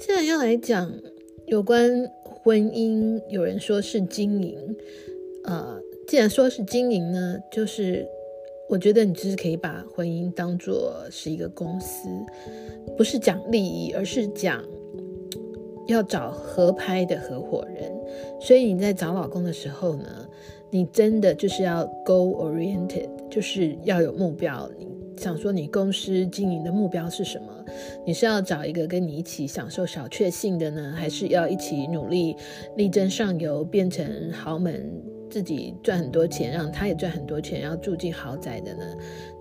[0.00, 0.90] 现在要来讲
[1.46, 4.56] 有关婚姻，有人说是经营，
[5.44, 8.08] 呃，既然说是经营呢，就是
[8.66, 12.08] 我觉得你就是可以把婚姻当做是一个公司，
[12.96, 14.64] 不是讲利益，而是讲
[15.86, 17.92] 要找合拍的合伙人。
[18.40, 20.26] 所以你在找老公的时候呢，
[20.70, 24.66] 你真的就是要 g o oriented，就是要有目标。
[24.78, 24.88] 你
[25.20, 27.46] 想说你公司经营的目标是什么？
[28.06, 32.34] 你是要找一个跟你一起享受小确幸的呢，还是要一起努力
[32.74, 34.90] 力争上游，变成豪门，
[35.28, 38.82] 自己赚很多钱，让他也赚很多钱，要住进豪宅的呢？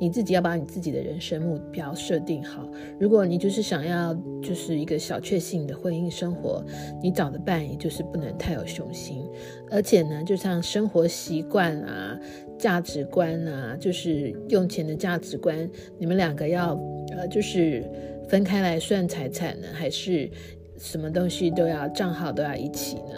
[0.00, 2.66] 你自己要把你自己的人生目标设定好。
[2.98, 6.64] 如果你就是想要就是一个小确幸的婚姻生活，
[7.02, 9.26] 你找的伴也就是不能太有雄心，
[9.70, 12.18] 而且呢，就像生活习惯啊、
[12.58, 16.78] 价值观啊，就是用钱的价值观，你们两个要
[17.16, 17.82] 呃，就是。
[18.28, 20.28] 分开来算财产呢，还是
[20.76, 23.14] 什么东西都要账号都要一起呢？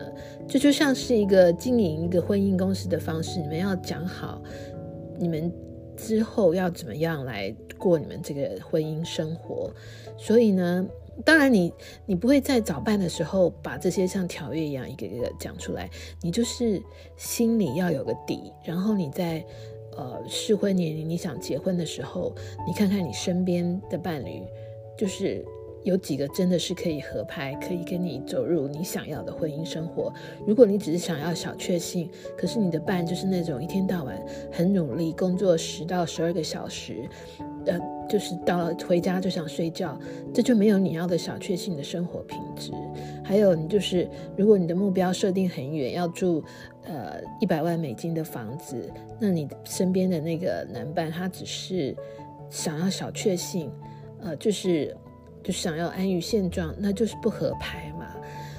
[0.47, 4.43] 这就像是一个经营一个婚姻公司的方式，你们要讲好，
[5.19, 5.51] 你们
[5.97, 9.73] 之后要怎么样来过你们这个婚姻生活。
[10.19, 10.87] 所以呢，
[11.25, 11.73] 当然你
[12.07, 15.89] 你不会在早办的时候把这些像条约一样一个一个讲出来，
[16.23, 16.83] 你就是
[17.17, 19.45] 心里要有个底，然后你在
[19.97, 22.35] 呃适婚年龄你想结婚的时候，
[22.67, 24.43] 你看看你身边的伴侣。
[24.99, 25.47] 就是
[25.85, 30.13] 有几个真的是可以合拍，可以跟你走入你想要的婚姻生活。
[30.45, 37.09] 如果你只是想要小确幸，可是你的伴就是那种一天到晚很努力工作十到十二个小时，
[37.69, 39.99] 呃，就是到了回家就想睡觉，
[40.33, 42.73] 这就没有你要的小确幸的生活品质。
[43.23, 46.43] 还有你就是，如果你的目标设定很远，要住
[46.85, 51.95] 呃一百万美金的房子，那你身边的那个男伴他只是
[52.51, 53.71] 想要小确幸。
[54.21, 54.97] 呃，就是
[55.45, 58.07] 就想要安于现状，那就是不合拍嘛。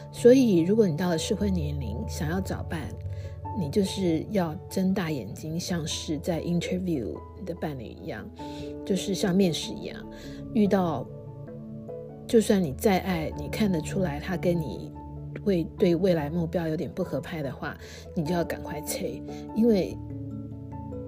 [0.09, 2.79] 所以，如果你到了适婚年龄，想要找伴，
[3.57, 8.29] 你就是要睁大眼睛，像是在 interview 你的伴侣一样，
[8.85, 10.05] 就是像面试一样，
[10.53, 11.07] 遇到
[12.27, 14.91] 就算你再爱，你看得出来他跟你
[15.43, 17.77] 会对未来目标有点不合拍的话，
[18.15, 19.21] 你就要赶快催，
[19.55, 19.97] 因为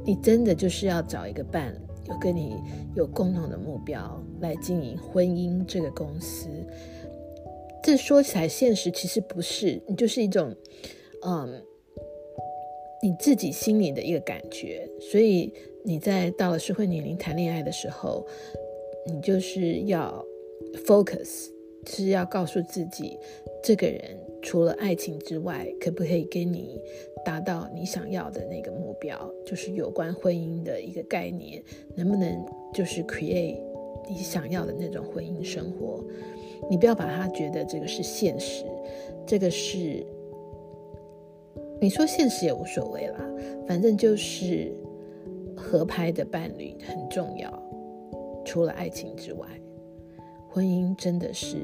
[0.05, 1.75] 你真的就是要找一个伴。
[2.09, 2.55] 有跟你
[2.95, 6.49] 有共同的目标来经营婚姻这个公司，
[7.83, 10.53] 这说起来现实，其实不是，你就是一种，
[11.23, 11.63] 嗯，
[13.03, 14.87] 你自己心里的一个感觉。
[14.99, 15.53] 所以
[15.83, 18.25] 你在到了适婚年龄谈恋爱的时候，
[19.07, 20.25] 你就是要
[20.85, 21.49] focus，
[21.87, 23.17] 是要告诉自己，
[23.63, 24.01] 这个人
[24.41, 26.79] 除了爱情之外，可不可以跟你。
[27.23, 31.63] 达到你想要的那个目标，就是有关婚姻的一个概念，
[31.95, 33.59] 能不能就是 create
[34.09, 36.03] 你想要的那种婚姻生活？
[36.67, 38.65] 你不要把它觉得这个是现实，
[39.27, 40.03] 这个是
[41.81, 43.19] 你说现实也无所谓啦，
[43.67, 44.71] 反正就是
[45.57, 47.51] 合拍的伴侣很重要。
[48.45, 49.47] 除了爱情之外，
[50.47, 51.57] 婚姻真的是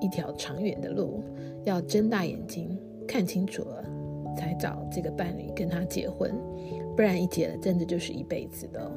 [0.00, 1.22] 一条长远的路，
[1.62, 2.76] 要睁大眼睛
[3.06, 3.84] 看清楚了。
[4.36, 6.32] 才找这个伴侣跟他结婚，
[6.96, 8.80] 不然一结了，真的就是一辈子的。
[8.80, 8.90] 哦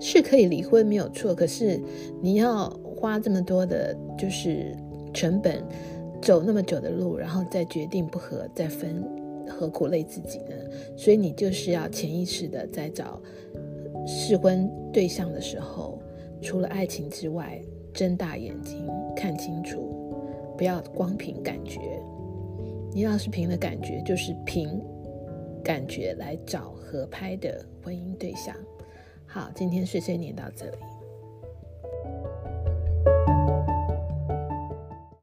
[0.00, 1.80] 是可以离婚没有错，可是
[2.22, 4.76] 你要花这么多的，就是
[5.12, 5.64] 成本，
[6.20, 9.02] 走那么久的路，然后再决定不和再分，
[9.48, 10.54] 何苦累自己呢？
[10.96, 13.20] 所以你就是要潜意识的在找
[14.06, 15.98] 试婚对象的时候，
[16.42, 17.60] 除了爱情之外，
[17.92, 18.86] 睁大眼睛
[19.16, 20.14] 看清楚，
[20.56, 21.80] 不要光凭感觉。
[22.92, 24.80] 你要是凭了感觉，就是凭
[25.62, 28.54] 感觉来找合拍的婚姻对象。
[29.26, 30.76] 好，今天碎碎念到这里。